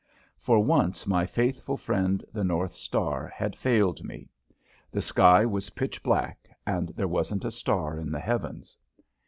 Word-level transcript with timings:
For 0.39 0.59
once 0.61 1.05
my 1.05 1.27
faithful 1.27 1.77
friend, 1.77 2.25
the 2.33 2.43
North 2.43 2.73
Star, 2.73 3.27
had 3.27 3.55
failed 3.55 4.03
me. 4.03 4.31
The 4.89 4.99
sky 4.99 5.45
was 5.45 5.69
pitch 5.69 6.01
black 6.01 6.49
and 6.65 6.89
there 6.95 7.07
wasn't 7.07 7.45
a 7.45 7.51
star 7.51 7.99
in 7.99 8.11
the 8.11 8.19
heavens. 8.19 8.75